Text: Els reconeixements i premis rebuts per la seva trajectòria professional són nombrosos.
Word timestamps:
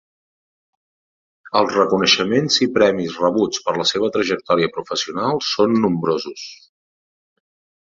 Els 1.59 1.75
reconeixements 1.79 2.57
i 2.67 2.69
premis 2.79 3.19
rebuts 3.25 3.63
per 3.67 3.75
la 3.81 3.87
seva 3.91 4.11
trajectòria 4.17 4.73
professional 4.81 5.45
són 5.51 5.79
nombrosos. 5.87 6.51